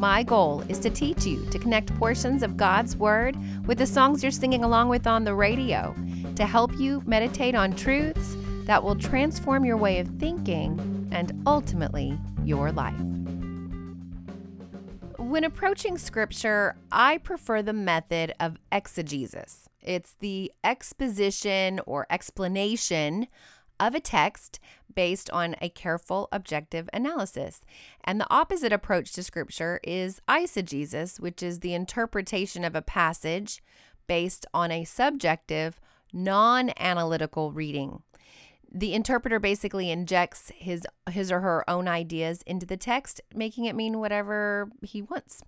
[0.00, 3.36] My goal is to teach you to connect portions of God's Word
[3.66, 5.92] with the songs you're singing along with on the radio
[6.36, 12.16] to help you meditate on truths that will transform your way of thinking and ultimately
[12.44, 12.94] your life.
[15.16, 19.68] When approaching scripture, I prefer the method of exegesis.
[19.80, 23.26] It's the exposition or explanation
[23.80, 24.60] of a text
[24.94, 27.60] based on a careful, objective analysis.
[28.02, 33.62] And the opposite approach to scripture is eisegesis, which is the interpretation of a passage
[34.06, 35.80] based on a subjective,
[36.12, 38.02] non analytical reading
[38.70, 43.74] the interpreter basically injects his his or her own ideas into the text making it
[43.74, 45.42] mean whatever he wants.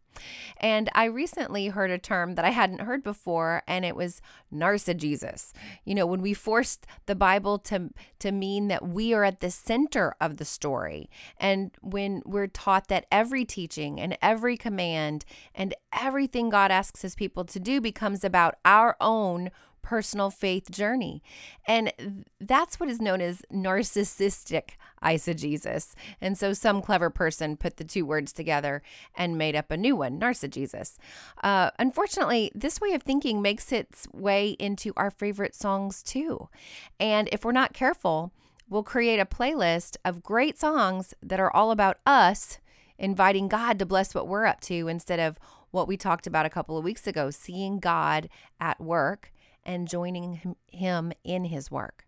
[0.57, 4.21] And i recently heard a term that i hadn't heard before and it was
[4.53, 5.53] narcigesis
[5.85, 9.51] you know when we forced the bible to to mean that we are at the
[9.51, 15.25] center of the story and when we're taught that every teaching and every command
[15.55, 19.51] and everything god asks his people to do becomes about our own
[19.83, 21.23] personal faith journey.
[21.67, 21.93] And
[22.41, 24.71] that's what is known as narcissistic
[25.03, 25.95] eisegesis.
[26.21, 28.83] And so some clever person put the two words together
[29.15, 30.97] and made up a new one, narcigesis.
[31.43, 36.49] Uh, unfortunately, this way of thinking makes its way into our favorite songs too.
[36.99, 38.33] And if we're not careful,
[38.69, 42.59] we'll create a playlist of great songs that are all about us
[42.99, 45.39] inviting God to bless what we're up to instead of
[45.71, 48.29] what we talked about a couple of weeks ago, seeing God
[48.61, 49.33] at work
[49.65, 52.07] and joining him in his work.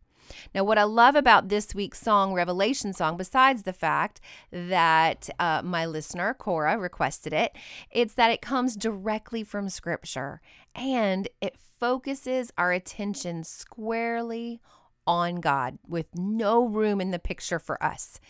[0.55, 5.62] Now, what I love about this week's song, Revelation Song, besides the fact that uh,
[5.65, 7.53] my listener, Cora, requested it,
[7.91, 10.41] it's that it comes directly from Scripture
[10.75, 14.60] and it focuses our attention squarely
[15.06, 18.21] on God with no room in the picture for us.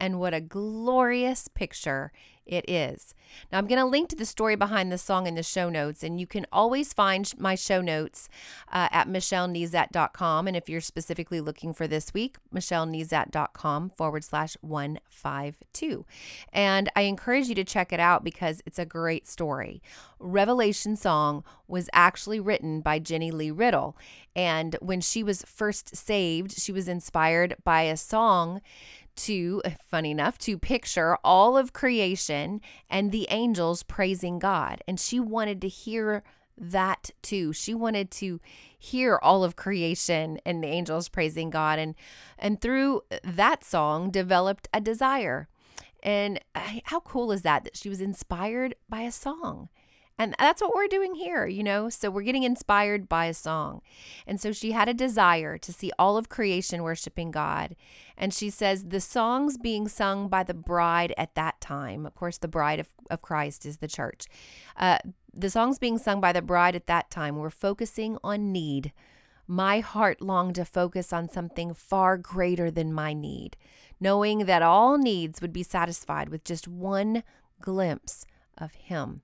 [0.00, 2.10] And what a glorious picture
[2.46, 3.14] it is.
[3.50, 6.02] Now, I'm going to link to the story behind the song in the show notes,
[6.02, 8.28] and you can always find my show notes
[8.72, 10.48] uh, at michellenezat.com.
[10.48, 16.04] And if you're specifically looking for this week, michellenezat.com forward slash 152.
[16.52, 19.82] And I encourage you to check it out because it's a great story.
[20.18, 23.96] Revelation Song was actually written by Jennie Lee Riddle.
[24.36, 28.60] And when she was first saved, she was inspired by a song
[29.16, 34.82] to, uh, funny enough, to picture all of creation and the angels praising God.
[34.86, 36.22] And she wanted to hear
[36.56, 37.52] that too.
[37.52, 38.40] She wanted to
[38.78, 41.94] hear all of creation and the angels praising God and
[42.38, 45.48] and through that song developed a desire.
[46.02, 49.68] And uh, how cool is that that she was inspired by a song?
[50.18, 51.88] And that's what we're doing here, you know?
[51.88, 53.80] So we're getting inspired by a song.
[54.26, 57.74] And so she had a desire to see all of creation worshiping God.
[58.16, 62.38] And she says the songs being sung by the bride at that time, of course,
[62.38, 64.26] the bride of, of Christ is the church.
[64.76, 64.98] Uh,
[65.34, 68.92] the songs being sung by the bride at that time were focusing on need.
[69.48, 73.56] My heart longed to focus on something far greater than my need,
[73.98, 77.22] knowing that all needs would be satisfied with just one
[77.60, 78.24] glimpse
[78.56, 79.22] of Him.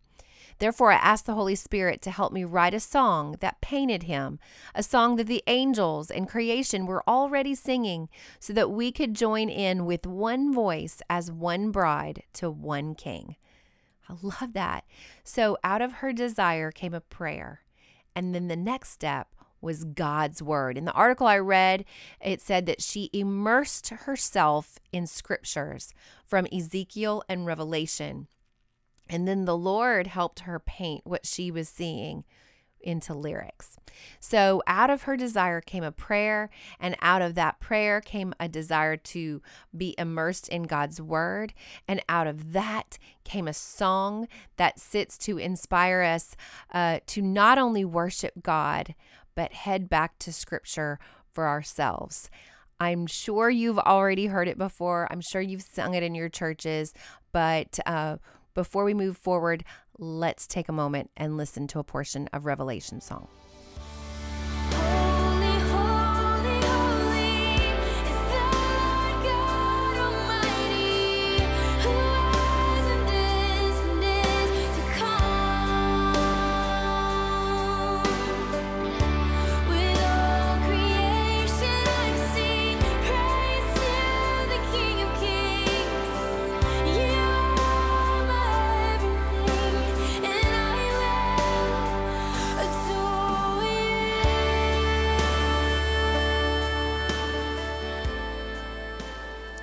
[0.58, 4.40] Therefore, I asked the Holy Spirit to help me write a song that painted him,
[4.74, 8.08] a song that the angels and creation were already singing,
[8.40, 13.36] so that we could join in with one voice as one bride to one king.
[14.08, 14.84] I love that.
[15.22, 17.60] So, out of her desire came a prayer.
[18.16, 19.28] And then the next step
[19.60, 20.78] was God's word.
[20.78, 21.84] In the article I read,
[22.20, 25.92] it said that she immersed herself in scriptures
[26.24, 28.28] from Ezekiel and Revelation.
[29.08, 32.24] And then the Lord helped her paint what she was seeing
[32.80, 33.76] into lyrics.
[34.20, 38.48] So, out of her desire came a prayer, and out of that prayer came a
[38.48, 39.42] desire to
[39.76, 41.54] be immersed in God's word.
[41.86, 46.36] And out of that came a song that sits to inspire us
[46.72, 48.94] uh, to not only worship God,
[49.34, 50.98] but head back to scripture
[51.32, 52.30] for ourselves.
[52.80, 55.08] I'm sure you've already heard it before.
[55.10, 56.94] I'm sure you've sung it in your churches,
[57.32, 58.18] but uh,
[58.58, 59.62] before we move forward,
[60.00, 63.28] let's take a moment and listen to a portion of Revelation song.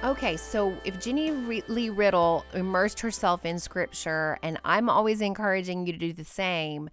[0.05, 5.93] Okay, so if Jennie Lee Riddle immersed herself in scripture, and I'm always encouraging you
[5.93, 6.91] to do the same,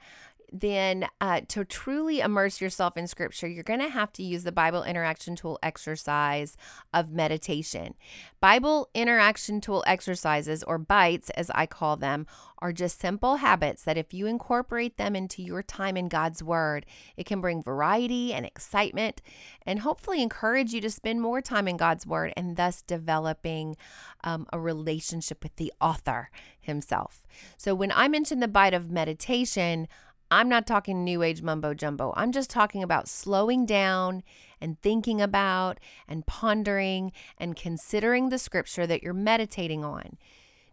[0.52, 4.52] then uh, to truly immerse yourself in scripture, you're going to have to use the
[4.52, 6.56] Bible interaction tool exercise
[6.92, 7.94] of meditation.
[8.40, 12.26] Bible interaction tool exercises, or bites as I call them,
[12.58, 16.84] are just simple habits that if you incorporate them into your time in God's Word,
[17.16, 19.22] it can bring variety and excitement
[19.64, 23.76] and hopefully encourage you to spend more time in God's Word and thus developing
[24.22, 27.26] um, a relationship with the author himself.
[27.56, 29.88] So when I mention the bite of meditation,
[30.32, 32.14] I'm not talking new age mumbo jumbo.
[32.16, 34.22] I'm just talking about slowing down
[34.62, 40.16] and thinking about and pondering and considering the scripture that you're meditating on.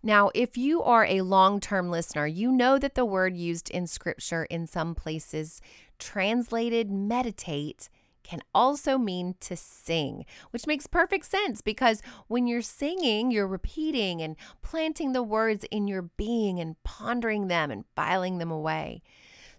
[0.01, 3.85] Now, if you are a long term listener, you know that the word used in
[3.85, 5.61] scripture in some places,
[5.97, 7.89] translated meditate,
[8.23, 14.21] can also mean to sing, which makes perfect sense because when you're singing, you're repeating
[14.21, 19.01] and planting the words in your being and pondering them and filing them away.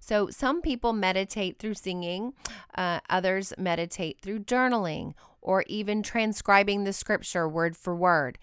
[0.00, 2.32] So, some people meditate through singing,
[2.74, 8.38] uh, others meditate through journaling or even transcribing the scripture word for word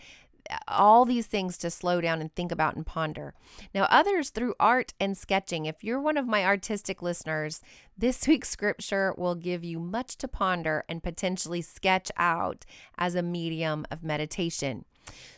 [0.68, 3.34] all these things to slow down and think about and ponder.
[3.74, 5.66] Now, others through art and sketching.
[5.66, 7.62] If you're one of my artistic listeners,
[7.98, 12.66] this week's scripture will give you much to ponder and potentially sketch out
[12.98, 14.86] as a medium of meditation.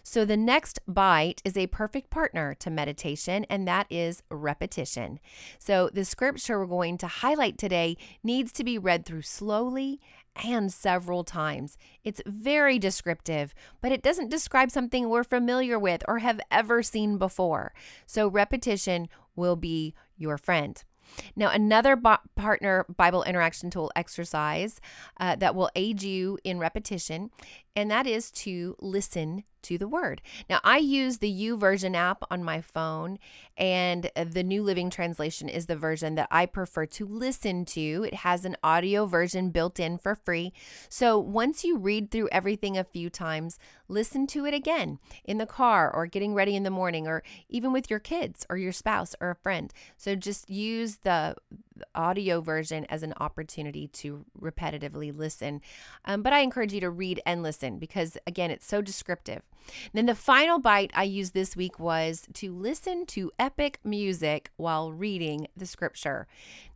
[0.03, 5.19] So, the next bite is a perfect partner to meditation, and that is repetition.
[5.59, 9.99] So, the scripture we're going to highlight today needs to be read through slowly
[10.43, 11.77] and several times.
[12.03, 17.17] It's very descriptive, but it doesn't describe something we're familiar with or have ever seen
[17.17, 17.73] before.
[18.05, 20.83] So, repetition will be your friend.
[21.35, 21.97] Now, another
[22.35, 24.79] partner Bible interaction tool exercise
[25.19, 27.31] uh, that will aid you in repetition,
[27.75, 30.21] and that is to listen to the word.
[30.49, 33.19] Now, I use the YouVersion app on my phone,
[33.57, 38.05] and the New Living Translation is the version that I prefer to listen to.
[38.07, 40.53] It has an audio version built in for free.
[40.87, 45.45] So once you read through everything a few times, listen to it again in the
[45.45, 49.15] car or getting ready in the morning or even with your kids or your spouse
[49.19, 49.73] or a friend.
[49.97, 51.35] So just use the
[51.95, 55.61] audio version as an opportunity to repetitively listen.
[56.05, 59.41] Um, but I encourage you to read and listen because, again, it's so descriptive.
[59.93, 64.91] Then the final bite I used this week was to listen to epic music while
[64.91, 66.27] reading the scripture.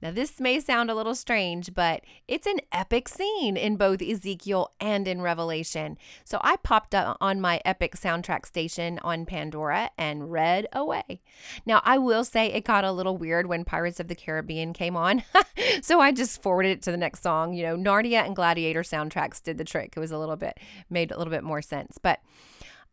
[0.01, 4.71] Now, this may sound a little strange, but it's an epic scene in both Ezekiel
[4.80, 5.97] and in Revelation.
[6.25, 11.21] So I popped up on my epic soundtrack station on Pandora and read away.
[11.65, 14.97] Now, I will say it got a little weird when Pirates of the Caribbean came
[14.97, 15.24] on.
[15.81, 17.53] so I just forwarded it to the next song.
[17.53, 19.94] You know, Narnia and Gladiator soundtracks did the trick.
[19.95, 20.59] It was a little bit,
[20.89, 21.97] made a little bit more sense.
[21.97, 22.19] But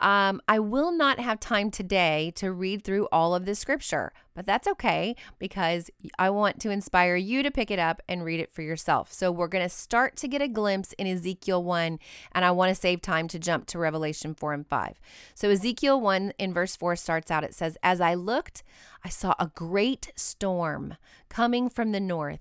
[0.00, 4.46] um, I will not have time today to read through all of the scripture, but
[4.46, 8.50] that's okay because I want to inspire you to pick it up and read it
[8.50, 9.12] for yourself.
[9.12, 11.98] So we're going to start to get a glimpse in Ezekiel 1,
[12.32, 15.00] and I want to save time to jump to Revelation 4 and 5.
[15.34, 18.62] So Ezekiel 1 in verse 4 starts out, it says, As I looked,
[19.04, 20.96] I saw a great storm
[21.28, 22.40] coming from the north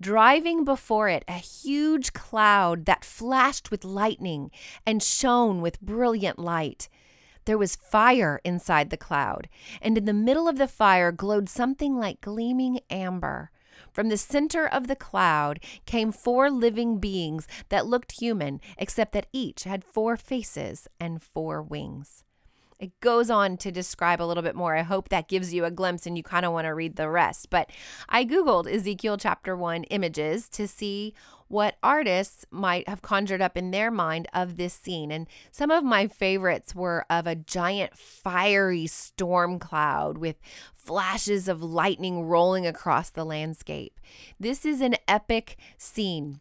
[0.00, 4.50] driving before it a huge cloud that flashed with lightning
[4.86, 6.88] and shone with brilliant light.
[7.50, 9.48] There was fire inside the cloud,
[9.82, 13.50] and in the middle of the fire glowed something like gleaming amber.
[13.90, 19.26] From the center of the cloud came four living beings that looked human, except that
[19.32, 22.22] each had four faces and four wings.
[22.78, 24.76] It goes on to describe a little bit more.
[24.76, 27.10] I hope that gives you a glimpse and you kind of want to read the
[27.10, 27.50] rest.
[27.50, 27.68] But
[28.08, 31.14] I Googled Ezekiel chapter 1 images to see
[31.50, 35.10] what artists might have conjured up in their mind of this scene.
[35.10, 40.36] And some of my favorites were of a giant fiery storm cloud with
[40.76, 43.98] flashes of lightning rolling across the landscape.
[44.38, 46.40] This is an epic scene.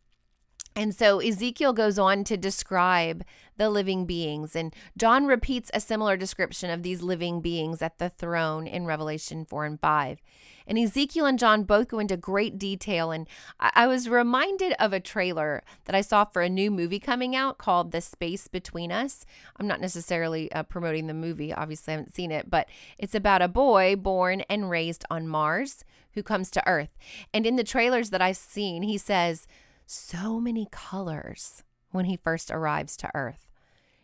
[0.79, 3.25] And so Ezekiel goes on to describe
[3.57, 4.55] the living beings.
[4.55, 9.43] And John repeats a similar description of these living beings at the throne in Revelation
[9.43, 10.21] 4 and 5.
[10.65, 13.11] And Ezekiel and John both go into great detail.
[13.11, 13.27] And
[13.59, 17.57] I, was reminded of a trailer that I saw for a new movie coming out
[17.57, 19.25] called The Space Between Us.
[19.57, 23.41] I'm not necessarily uh, promoting the movie, obviously, I haven't seen it, but it's about
[23.41, 25.83] a boy born and raised on Mars
[26.13, 26.97] who comes to Earth.
[27.33, 29.45] And in the trailers that I've seen, he says,
[29.89, 33.47] so many colors when he first arrives to Earth.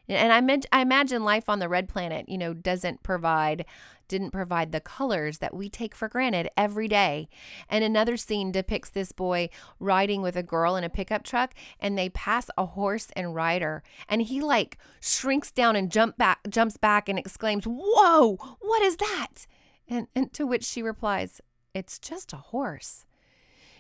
[0.08, 3.66] And I meant I imagine life on the red planet, you know, doesn't provide
[4.08, 7.28] didn't provide the colors that we take for granted every day.
[7.68, 9.50] And another scene depicts this boy
[9.80, 13.82] riding with a girl in a pickup truck and they pass a horse and rider
[14.08, 18.98] and he like shrinks down and jump back jumps back and exclaims, "Whoa, what is
[18.98, 19.48] that?"
[19.88, 21.42] And, and to which she replies,
[21.74, 23.06] "It's just a horse."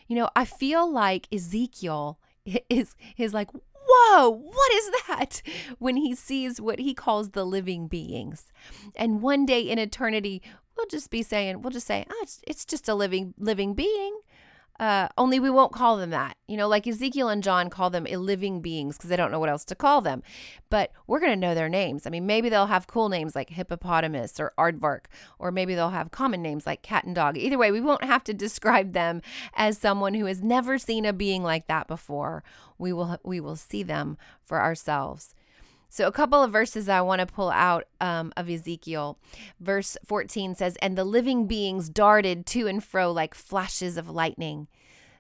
[0.08, 2.20] You know, I feel like Ezekiel
[2.70, 3.50] is is like
[3.88, 5.42] whoa, what is that?
[5.80, 8.52] When he sees what he calls the living beings.
[8.96, 10.42] And one day in eternity,
[10.76, 14.20] we'll just be saying, we'll just say, oh, it's, it's just a living, living being.
[14.80, 16.36] Uh, only we won't call them that.
[16.48, 19.50] You know, like Ezekiel and John call them living beings because they don't know what
[19.50, 20.22] else to call them.
[20.70, 22.06] But we're going to know their names.
[22.06, 25.06] I mean, maybe they'll have cool names like hippopotamus or aardvark,
[25.40, 27.38] or maybe they'll have common names like cat and dog.
[27.38, 29.22] Either way, we won't have to describe them
[29.54, 32.44] as someone who has never seen a being like that before.
[32.78, 35.35] We will we will see them for ourselves.
[35.96, 39.18] So, a couple of verses I want to pull out um, of Ezekiel.
[39.62, 44.68] Verse 14 says, And the living beings darted to and fro like flashes of lightning.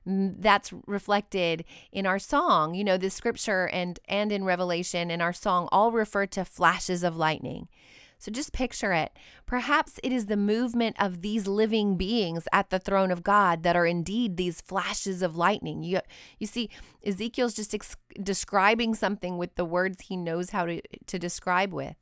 [0.05, 1.63] That's reflected
[1.94, 2.74] in our song.
[2.74, 7.05] You know, the scripture and, and in Revelation and our song all refer to flashes
[7.05, 7.70] of lightning.
[8.25, 9.12] So just picture it.
[9.46, 13.75] Perhaps it is the movement of these living beings at the throne of God that
[13.75, 15.84] are indeed these flashes of lightning.
[15.84, 16.00] You,
[16.39, 16.72] you see,
[17.05, 21.98] Ezekiel's just ex- describing something with the words he knows how to, to describe with.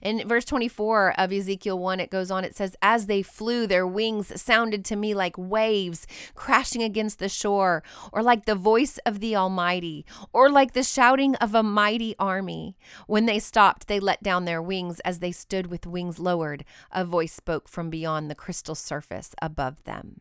[0.00, 3.86] In verse 24 of Ezekiel 1, it goes on, it says, As they flew, their
[3.86, 9.20] wings sounded to me like waves crashing against the shore, or like the voice of
[9.20, 12.76] the Almighty, or like the shouting of a mighty army.
[13.06, 16.64] When they stopped, they let down their wings as they stood with wings lowered.
[16.90, 20.20] A voice spoke from beyond the crystal surface above them.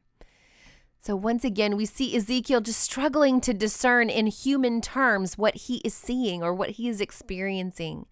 [1.03, 5.77] So once again, we see Ezekiel just struggling to discern in human terms what he
[5.77, 8.05] is seeing or what he is experiencing.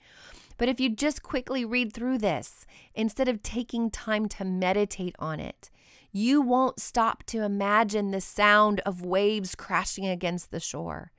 [0.60, 5.39] But if you just quickly read through this, instead of taking time to meditate on
[5.39, 5.70] it,
[6.12, 11.12] you won't stop to imagine the sound of waves crashing against the shore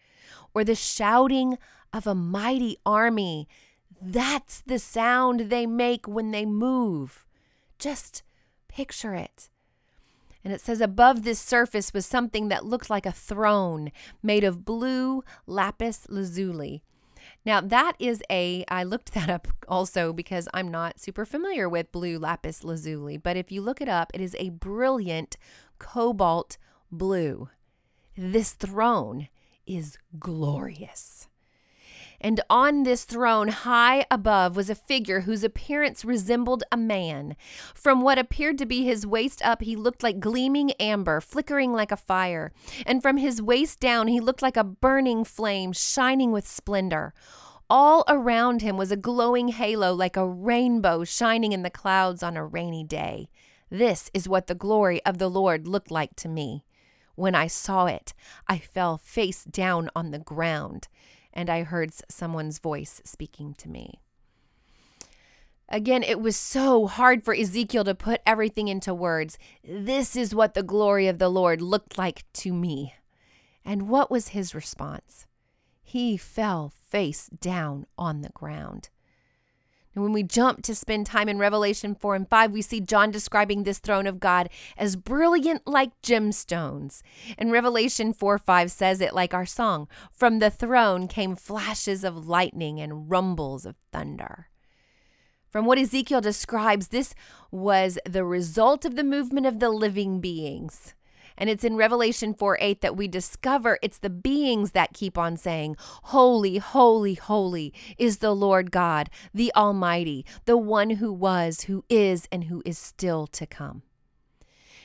[0.53, 1.57] or the shouting
[1.91, 3.49] of a mighty army.
[4.01, 7.27] That's the sound they make when they move.
[7.79, 8.23] Just
[8.69, 9.49] picture it.
[10.45, 13.91] And it says, above this surface was something that looked like a throne
[14.23, 16.83] made of blue lapis lazuli.
[17.45, 21.93] Now, that is a, I looked that up also because I'm not super familiar with
[21.93, 25.37] blue lapis lazuli, but if you look it up, it is a brilliant
[25.79, 26.59] cobalt
[26.93, 27.49] blue.
[28.17, 29.29] This throne
[29.67, 31.29] is glorious.
[32.21, 37.35] And on this throne, high above, was a figure whose appearance resembled a man.
[37.75, 41.91] From what appeared to be his waist up, he looked like gleaming amber, flickering like
[41.91, 42.53] a fire.
[42.85, 47.15] And from his waist down, he looked like a burning flame, shining with splendor.
[47.71, 52.37] All around him was a glowing halo like a rainbow shining in the clouds on
[52.37, 53.31] a rainy day.
[53.71, 56.65] This is what the glory of the Lord looked like to me.
[57.15, 58.13] When I saw it,
[58.47, 60.89] I fell face down on the ground
[61.33, 64.01] and I heard someone's voice speaking to me.
[65.69, 69.39] Again, it was so hard for Ezekiel to put everything into words.
[69.63, 72.95] This is what the glory of the Lord looked like to me.
[73.65, 75.27] And what was his response?
[75.81, 78.91] He fell face down on the ground.
[79.95, 83.11] And when we jump to spend time in Revelation 4 and 5, we see John
[83.11, 87.03] describing this throne of God as brilliant like gemstones.
[87.37, 92.29] And Revelation 4 5 says it like our song From the throne came flashes of
[92.29, 94.47] lightning and rumbles of thunder.
[95.49, 97.13] From what Ezekiel describes, this
[97.51, 100.95] was the result of the movement of the living beings.
[101.41, 105.39] And it's in Revelation 4 8 that we discover it's the beings that keep on
[105.39, 111.83] saying, Holy, holy, holy is the Lord God, the Almighty, the one who was, who
[111.89, 113.83] is, and who is still to come.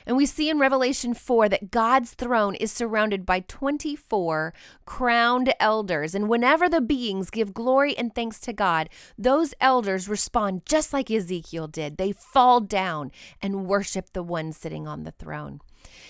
[0.06, 4.54] And we see in Revelation 4 that God's throne is surrounded by 24
[4.86, 6.14] crowned elders.
[6.14, 11.10] And whenever the beings give glory and thanks to God, those elders respond just like
[11.10, 11.98] Ezekiel did.
[11.98, 15.60] They fall down and worship the one sitting on the throne.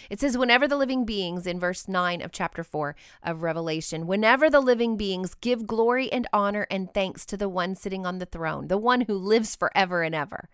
[0.09, 4.49] It says, whenever the living beings, in verse 9 of chapter 4 of Revelation, whenever
[4.49, 8.25] the living beings give glory and honor and thanks to the one sitting on the
[8.25, 10.49] throne, the one who lives forever and ever.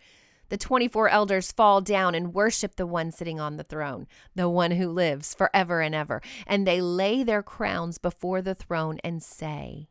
[0.50, 4.06] The 24 elders fall down and worship the one sitting on the throne,
[4.36, 6.22] the one who lives forever and ever.
[6.46, 9.88] And they lay their crowns before the throne and say,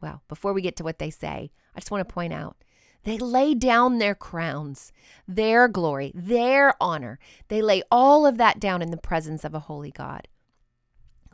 [0.00, 2.56] Well, before we get to what they say, I just want to point out
[3.04, 4.92] they lay down their crowns,
[5.26, 7.18] their glory, their honor.
[7.48, 10.28] They lay all of that down in the presence of a holy God.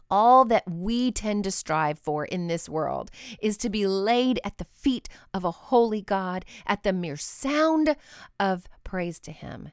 [0.09, 3.11] All that we tend to strive for in this world
[3.43, 7.97] is to be laid at the feet of a holy God at the mere sound
[8.39, 9.71] of praise to Him.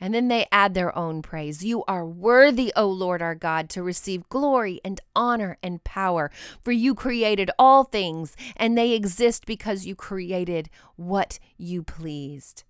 [0.00, 1.64] And then they add their own praise.
[1.64, 6.30] You are worthy, O Lord our God, to receive glory and honor and power,
[6.64, 12.64] for you created all things, and they exist because you created what you pleased.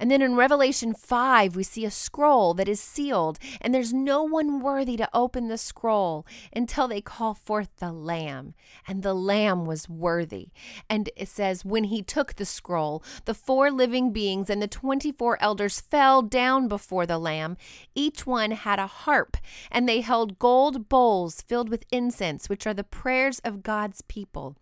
[0.00, 4.22] And then in Revelation 5, we see a scroll that is sealed, and there's no
[4.22, 6.26] one worthy to open the scroll
[6.56, 8.54] until they call forth the Lamb.
[8.88, 10.48] And the Lamb was worthy.
[10.88, 15.36] And it says, When he took the scroll, the four living beings and the 24
[15.38, 17.58] elders fell down before the Lamb.
[17.94, 19.36] Each one had a harp,
[19.70, 24.56] and they held gold bowls filled with incense, which are the prayers of God's people.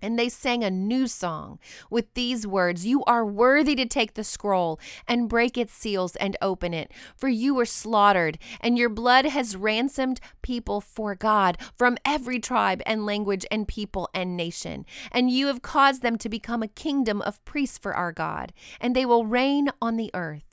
[0.00, 1.58] And they sang a new song
[1.90, 6.36] with these words You are worthy to take the scroll and break its seals and
[6.40, 11.98] open it, for you were slaughtered, and your blood has ransomed people for God from
[12.04, 14.86] every tribe and language and people and nation.
[15.12, 18.94] And you have caused them to become a kingdom of priests for our God, and
[18.94, 20.47] they will reign on the earth.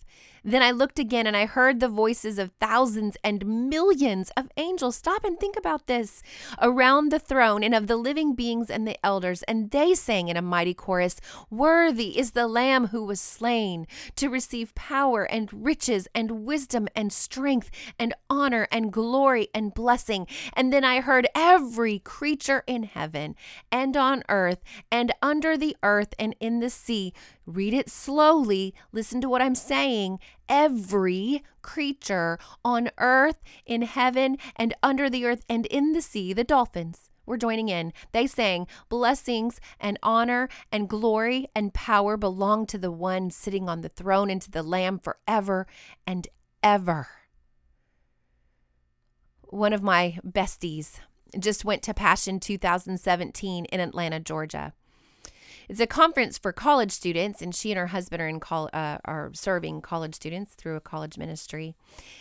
[0.48, 4.96] Then I looked again and I heard the voices of thousands and millions of angels.
[4.96, 6.22] Stop and think about this
[6.62, 9.42] around the throne and of the living beings and the elders.
[9.44, 13.88] And they sang in a mighty chorus Worthy is the Lamb who was slain
[14.18, 20.28] to receive power and riches and wisdom and strength and honor and glory and blessing.
[20.54, 23.36] And then I heard every creature in heaven
[23.72, 24.60] and on earth
[24.92, 27.14] and under the earth and in the sea
[27.46, 28.74] Read it slowly.
[28.92, 30.20] Listen to what I'm saying.
[30.50, 36.44] Every creature on earth, in heaven, and under the earth, and in the sea, the
[36.44, 37.94] dolphins were joining in.
[38.12, 43.82] They sang, Blessings and honor and glory and power belong to the one sitting on
[43.82, 45.68] the throne and to the Lamb forever
[46.06, 46.28] and
[46.64, 47.08] ever.
[49.42, 51.00] One of my besties
[51.40, 54.74] just went to Passion 2017 in Atlanta, Georgia.
[55.68, 59.00] It's a conference for college students, and she and her husband are in col- uh,
[59.06, 61.76] are serving college students through a college ministry.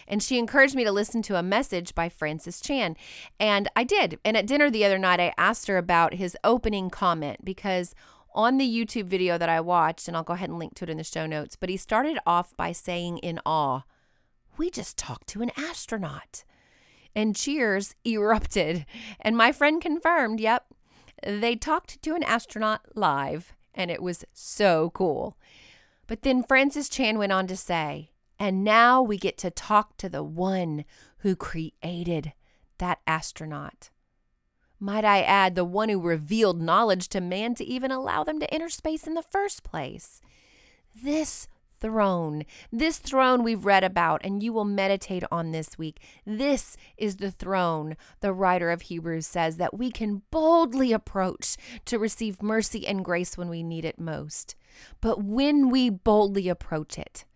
[0.09, 2.97] And she encouraged me to listen to a message by Francis Chan,
[3.39, 4.19] and I did.
[4.25, 7.95] And at dinner the other night, I asked her about his opening comment because
[8.35, 10.91] on the YouTube video that I watched, and I'll go ahead and link to it
[10.91, 13.83] in the show notes, but he started off by saying in awe,
[14.57, 16.45] "We just talked to an astronaut."
[17.17, 18.87] And cheers erupted.
[19.21, 20.67] And my friend confirmed, yep,
[21.23, 25.37] they talked to an astronaut live, and it was so cool.
[26.07, 30.09] But then Francis Chan went on to say, and now we get to talk to
[30.09, 30.85] the one
[31.19, 32.33] who created
[32.79, 33.91] that astronaut.
[34.81, 38.53] Might I add, the one who revealed knowledge to man to even allow them to
[38.53, 40.21] enter space in the first place.
[40.95, 41.49] This
[41.85, 42.45] throne.
[42.73, 46.01] This throne we've read about and you will meditate on this week.
[46.25, 51.99] This is the throne, the writer of Hebrews says, that we can boldly approach to
[51.99, 54.55] receive mercy and grace when we need it most.
[55.03, 57.27] But when we boldly approach it,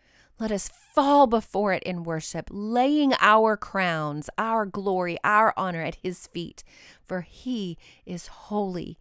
[0.41, 5.99] let us fall before it in worship, laying our crowns, our glory, our honor at
[6.03, 6.65] his feet,
[7.05, 8.99] for he is holy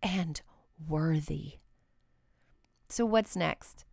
[0.00, 0.40] and
[0.86, 1.54] worthy.
[2.88, 3.84] So, what's next?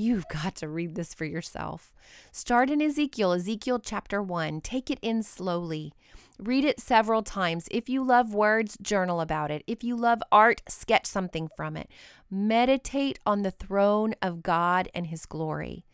[0.00, 1.92] You've got to read this for yourself.
[2.30, 4.60] Start in Ezekiel, Ezekiel chapter 1.
[4.60, 5.92] Take it in slowly.
[6.38, 7.66] Read it several times.
[7.72, 9.64] If you love words, journal about it.
[9.66, 11.90] If you love art, sketch something from it.
[12.30, 15.84] Meditate on the throne of God and His glory.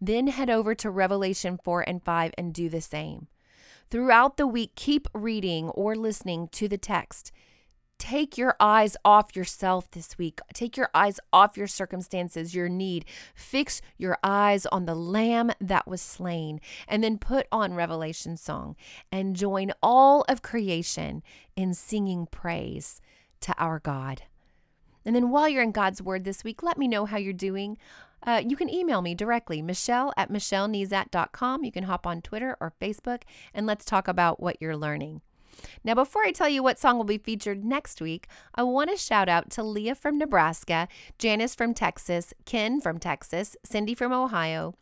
[0.00, 3.28] Then head over to Revelation 4 and 5 and do the same.
[3.92, 7.30] Throughout the week, keep reading or listening to the text.
[7.98, 10.40] Take your eyes off yourself this week.
[10.52, 13.04] Take your eyes off your circumstances, your need.
[13.34, 16.60] Fix your eyes on the lamb that was slain.
[16.88, 18.74] And then put on Revelation song
[19.12, 21.22] and join all of creation
[21.54, 23.00] in singing praise
[23.42, 24.22] to our God.
[25.04, 27.78] And then while you're in God's Word this week, let me know how you're doing.
[28.24, 31.64] Uh, you can email me directly, Michelle at michellenezat.com.
[31.64, 35.22] You can hop on Twitter or Facebook and let's talk about what you're learning.
[35.84, 38.96] Now, before I tell you what song will be featured next week, I want to
[38.96, 40.88] shout out to Leah from Nebraska,
[41.18, 44.74] Janice from Texas, Ken from Texas, Cindy from Ohio,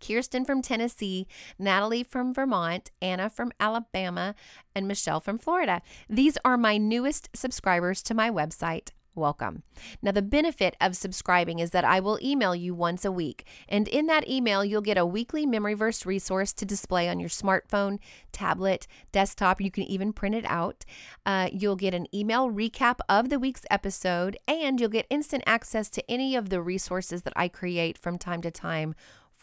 [0.00, 1.26] Kirsten from Tennessee,
[1.58, 4.34] Natalie from Vermont, Anna from Alabama,
[4.74, 5.82] and Michelle from Florida.
[6.08, 9.62] These are my newest subscribers to my website welcome.
[10.02, 13.46] Now, the benefit of subscribing is that I will email you once a week.
[13.68, 17.28] And in that email, you'll get a weekly memory verse resource to display on your
[17.28, 17.98] smartphone,
[18.32, 19.60] tablet, desktop.
[19.60, 20.84] You can even print it out.
[21.24, 25.88] Uh, you'll get an email recap of the week's episode, and you'll get instant access
[25.90, 28.94] to any of the resources that I create from time to time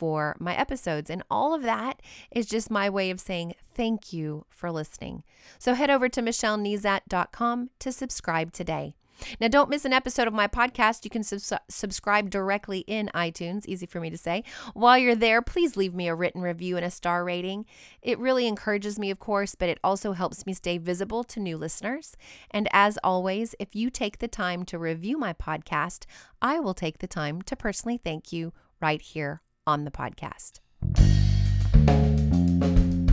[0.01, 1.11] for my episodes.
[1.11, 5.23] And all of that is just my way of saying thank you for listening.
[5.59, 8.95] So head over to michellenezat.com to subscribe today.
[9.39, 11.03] Now, don't miss an episode of my podcast.
[11.03, 14.43] You can subs- subscribe directly in iTunes, easy for me to say.
[14.73, 17.65] While you're there, please leave me a written review and a star rating.
[18.01, 21.57] It really encourages me, of course, but it also helps me stay visible to new
[21.57, 22.15] listeners.
[22.49, 26.05] And as always, if you take the time to review my podcast,
[26.41, 30.59] I will take the time to personally thank you right here on the podcast.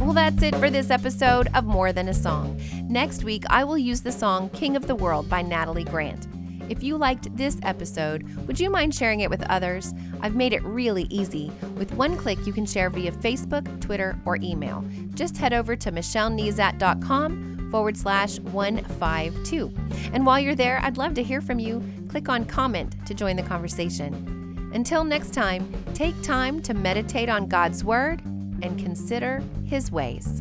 [0.08, 2.58] Well, that's it for this episode of More Than a Song.
[2.84, 6.26] Next week, I will use the song King of the World by Natalie Grant.
[6.70, 9.92] If you liked this episode, would you mind sharing it with others?
[10.22, 11.52] I've made it really easy.
[11.76, 14.82] With one click, you can share via Facebook, Twitter, or email.
[15.12, 19.74] Just head over to michellenezat.com forward slash 152.
[20.14, 21.84] And while you're there, I'd love to hear from you.
[22.08, 24.70] Click on comment to join the conversation.
[24.72, 28.22] Until next time, take time to meditate on God's Word
[28.62, 30.40] and consider his ways.